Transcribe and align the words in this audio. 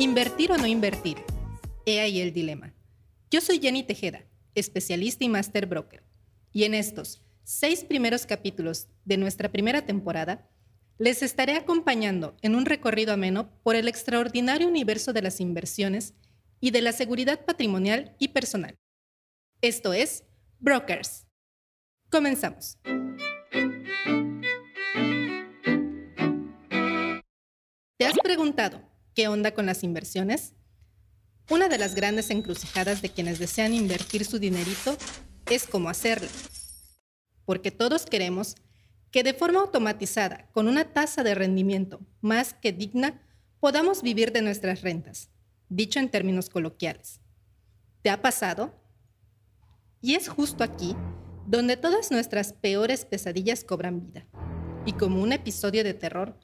¿Invertir 0.00 0.52
o 0.52 0.56
no 0.56 0.68
invertir? 0.68 1.16
He 1.84 1.98
ahí 1.98 2.20
el 2.20 2.32
dilema. 2.32 2.72
Yo 3.32 3.40
soy 3.40 3.58
Jenny 3.58 3.82
Tejeda, 3.82 4.24
especialista 4.54 5.24
y 5.24 5.28
master 5.28 5.66
broker, 5.66 6.04
y 6.52 6.62
en 6.62 6.74
estos 6.74 7.20
seis 7.42 7.82
primeros 7.82 8.24
capítulos 8.24 8.86
de 9.04 9.16
nuestra 9.16 9.50
primera 9.50 9.84
temporada, 9.84 10.48
les 10.98 11.24
estaré 11.24 11.56
acompañando 11.56 12.36
en 12.42 12.54
un 12.54 12.64
recorrido 12.64 13.12
ameno 13.12 13.50
por 13.64 13.74
el 13.74 13.88
extraordinario 13.88 14.68
universo 14.68 15.12
de 15.12 15.22
las 15.22 15.40
inversiones 15.40 16.14
y 16.60 16.70
de 16.70 16.80
la 16.80 16.92
seguridad 16.92 17.44
patrimonial 17.44 18.14
y 18.20 18.28
personal. 18.28 18.76
Esto 19.62 19.92
es 19.92 20.22
Brokers. 20.60 21.26
Comenzamos. 22.08 22.78
¿Te 27.96 28.06
has 28.06 28.16
preguntado 28.22 28.87
¿Qué 29.18 29.26
onda 29.26 29.50
con 29.50 29.66
las 29.66 29.82
inversiones? 29.82 30.52
Una 31.50 31.68
de 31.68 31.76
las 31.76 31.96
grandes 31.96 32.30
encrucijadas 32.30 33.02
de 33.02 33.10
quienes 33.10 33.40
desean 33.40 33.74
invertir 33.74 34.24
su 34.24 34.38
dinerito 34.38 34.96
es 35.50 35.66
cómo 35.66 35.88
hacerlo. 35.88 36.28
Porque 37.44 37.72
todos 37.72 38.06
queremos 38.06 38.54
que 39.10 39.24
de 39.24 39.34
forma 39.34 39.58
automatizada, 39.58 40.48
con 40.52 40.68
una 40.68 40.92
tasa 40.92 41.24
de 41.24 41.34
rendimiento 41.34 41.98
más 42.20 42.54
que 42.54 42.70
digna, 42.70 43.20
podamos 43.58 44.02
vivir 44.02 44.30
de 44.30 44.40
nuestras 44.40 44.82
rentas, 44.82 45.30
dicho 45.68 45.98
en 45.98 46.10
términos 46.10 46.48
coloquiales. 46.48 47.18
¿Te 48.02 48.10
ha 48.10 48.22
pasado? 48.22 48.72
Y 50.00 50.14
es 50.14 50.28
justo 50.28 50.62
aquí 50.62 50.94
donde 51.44 51.76
todas 51.76 52.12
nuestras 52.12 52.52
peores 52.52 53.04
pesadillas 53.04 53.64
cobran 53.64 53.98
vida. 53.98 54.28
Y 54.86 54.92
como 54.92 55.20
un 55.20 55.32
episodio 55.32 55.82
de 55.82 55.94
terror, 55.94 56.38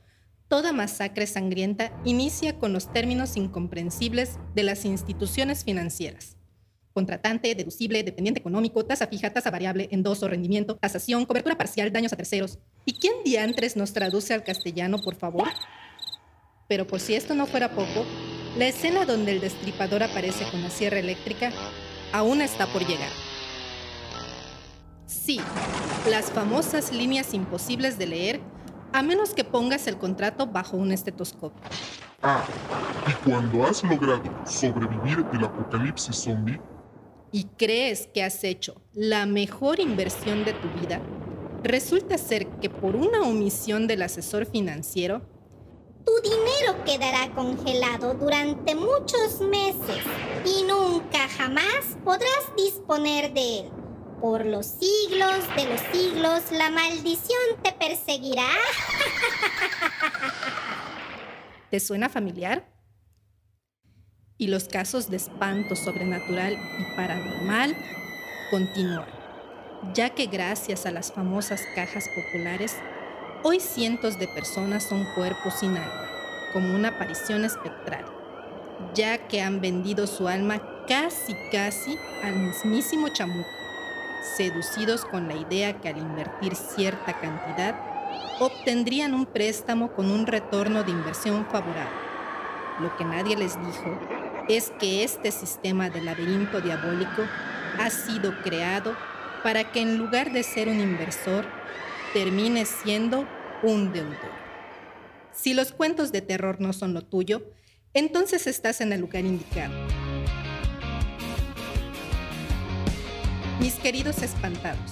Toda 0.48 0.73
masacre 0.73 1.27
sangrienta 1.27 1.92
inicia 2.05 2.59
con 2.59 2.73
los 2.73 2.92
términos 2.92 3.37
incomprensibles 3.37 4.39
de 4.55 4.62
las 4.62 4.84
instituciones 4.84 5.64
financieras. 5.64 6.36
Contratante, 6.92 7.55
deducible, 7.55 8.05
dependiente 8.05 8.41
económico, 8.41 8.84
tasa 8.84 9.06
fija, 9.06 9.33
tasa 9.33 9.51
variable, 9.51 9.89
endoso, 9.91 10.28
rendimiento, 10.28 10.77
tasación, 10.77 11.25
cobertura 11.25 11.56
parcial, 11.56 11.92
daños 11.92 12.12
a 12.12 12.17
terceros. 12.17 12.59
¿Y 12.84 12.92
quién 12.92 13.14
diantres 13.25 13.77
nos 13.77 13.92
traduce 13.92 14.33
al 14.33 14.45
castellano, 14.45 14.98
por 14.98 15.17
favor? 15.17 15.48
Pero 16.69 16.86
por 16.86 17.01
si 17.01 17.14
esto 17.14 17.34
no 17.34 17.47
fuera 17.47 17.70
poco, 17.70 18.05
la 18.56 18.67
escena 18.69 19.06
donde 19.06 19.33
el 19.33 19.41
destripador 19.41 20.03
aparece 20.03 20.45
con 20.51 20.62
la 20.62 20.70
sierra 20.70 21.01
eléctrica 21.01 21.51
aún 22.12 22.41
está 22.42 22.67
por 22.69 22.86
llegar. 22.86 23.11
Sí, 25.06 25.41
las 26.08 26.31
famosas 26.31 26.92
líneas 26.92 27.34
imposibles 27.34 27.98
de 27.98 28.06
leer 28.06 28.53
a 28.95 29.03
menos 29.03 29.34
que 29.34 29.42
pongas 29.42 29.89
el 29.89 29.98
contrato 29.98 30.47
bajo 30.47 30.77
un 30.77 30.92
estetoscopio. 30.92 31.61
Ah, 32.23 32.45
y 33.09 33.28
cuando 33.28 33.64
has 33.64 33.83
logrado 33.83 34.23
sobrevivir 34.47 35.27
el 35.33 35.45
apocalipsis 35.45 36.14
zombie 36.14 36.61
y 37.33 37.42
crees 37.59 38.06
que 38.14 38.23
has 38.23 38.45
hecho 38.45 38.81
la 38.92 39.27
mejor 39.27 39.81
inversión 39.81 40.45
de 40.45 40.53
tu 40.53 40.69
vida, 40.81 41.01
resulta 41.64 42.17
ser 42.19 42.47
que 42.61 42.70
por 42.70 42.95
una 42.95 43.23
omisión 43.23 43.89
del 43.89 44.03
asesor 44.03 44.47
financiero, 44.47 45.23
tu 46.06 46.12
dinero 46.23 46.84
quedará 46.84 47.34
congelado 47.34 48.14
durante 48.14 48.77
muchos 48.77 49.41
meses 49.41 50.05
y 50.45 50.62
nunca 50.62 51.29
jamás 51.36 51.98
podrás 52.05 52.55
disponer 52.56 53.34
de 53.34 53.58
él. 53.58 53.83
Por 54.20 54.47
los 54.47 54.67
siglos 54.67 55.57
de 55.57 55.67
los 55.67 55.81
siglos 55.93 56.53
la 56.53 56.70
maldición 56.70 57.41
te 57.62 57.73
perseguirá. 57.73 58.47
¿Te 61.70 61.80
suena 61.80 62.08
familiar? 62.08 62.73
Y 64.39 64.48
los 64.48 64.69
casos 64.69 65.11
de 65.11 65.17
espanto 65.17 65.77
sobrenatural 65.77 66.55
y 66.55 66.97
paranormal 66.97 67.77
continúan, 68.51 69.08
ya 69.95 70.11
que 70.11 70.27
gracias 70.27 70.86
a 70.86 70.91
las 70.91 71.13
famosas 71.13 71.63
cajas 71.74 72.08
populares, 72.14 72.77
hoy 73.42 73.61
cientos 73.61 74.19
de 74.19 74.29
personas 74.29 74.85
son 74.85 75.07
cuerpos 75.14 75.55
sin 75.61 75.77
alma, 75.77 76.08
como 76.53 76.74
una 76.74 76.89
aparición 76.89 77.45
espectral, 77.45 78.05
ya 78.95 79.29
que 79.29 79.41
han 79.41 79.61
vendido 79.61 80.07
su 80.07 80.29
alma 80.29 80.61
casi 80.86 81.35
casi 81.51 81.97
al 82.23 82.36
mismísimo 82.36 83.08
chamuco 83.08 83.64
seducidos 84.36 85.05
con 85.05 85.29
la 85.29 85.35
idea 85.35 85.80
que 85.80 85.89
al 85.89 85.98
invertir 85.98 86.55
cierta 86.55 87.18
cantidad 87.20 87.74
obtendrían 88.40 89.14
un 89.14 89.27
préstamo 89.27 89.92
con 89.92 90.11
un 90.11 90.27
retorno 90.27 90.83
de 90.83 90.90
inversión 90.90 91.46
favorable. 91.46 91.98
Lo 92.80 92.96
que 92.96 93.05
nadie 93.05 93.36
les 93.36 93.58
dijo 93.58 93.98
es 94.48 94.73
que 94.79 95.05
este 95.05 95.30
sistema 95.30 95.90
de 95.90 96.02
laberinto 96.02 96.61
diabólico 96.61 97.23
ha 97.79 97.90
sido 97.90 98.35
creado 98.42 98.96
para 99.45 99.70
que 99.70 99.80
en 99.80 99.98
lugar 99.98 100.33
de 100.33 100.42
ser 100.42 100.68
un 100.68 100.80
inversor, 100.80 101.45
termine 102.14 102.64
siendo 102.64 103.29
un 103.62 103.92
deudor. 103.92 104.33
Si 105.33 105.52
los 105.52 105.73
cuentos 105.73 106.12
de 106.12 106.23
terror 106.23 106.61
no 106.61 106.73
son 106.73 106.95
lo 106.95 107.02
tuyo, 107.02 107.42
entonces 107.92 108.46
estás 108.46 108.80
en 108.80 108.92
el 108.92 109.02
lugar 109.02 109.24
indicado. 109.24 110.04
Mis 113.61 113.75
queridos 113.75 114.20
espantados, 114.20 114.91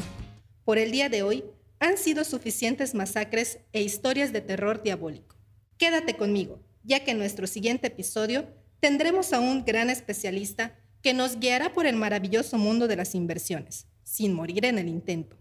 por 0.64 0.78
el 0.78 0.92
día 0.92 1.08
de 1.08 1.22
hoy 1.22 1.44
han 1.80 1.98
sido 1.98 2.22
suficientes 2.22 2.94
masacres 2.94 3.58
e 3.72 3.82
historias 3.82 4.32
de 4.32 4.40
terror 4.40 4.82
diabólico. 4.82 5.36
Quédate 5.78 6.16
conmigo, 6.16 6.60
ya 6.84 7.04
que 7.04 7.10
en 7.10 7.18
nuestro 7.18 7.48
siguiente 7.48 7.88
episodio 7.88 8.46
tendremos 8.78 9.32
a 9.32 9.40
un 9.40 9.64
gran 9.64 9.90
especialista 9.90 10.78
que 11.02 11.12
nos 11.12 11.40
guiará 11.40 11.72
por 11.72 11.86
el 11.86 11.96
maravilloso 11.96 12.56
mundo 12.56 12.86
de 12.86 12.96
las 12.96 13.16
inversiones, 13.16 13.88
sin 14.04 14.32
morir 14.32 14.64
en 14.64 14.78
el 14.78 14.88
intento. 14.88 15.36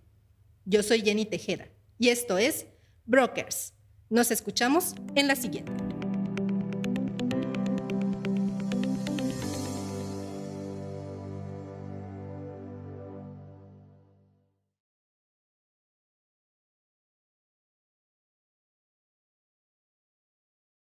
Yo 0.66 0.82
soy 0.82 1.02
Jenny 1.02 1.26
Tejeda 1.26 1.68
y 2.00 2.09
esto 2.09 2.40
es 2.40 2.66
Brokers. 3.06 3.74
Nos 4.09 4.32
escuchamos 4.32 4.96
en 5.14 5.28
la 5.28 5.36
siguiente. 5.36 5.91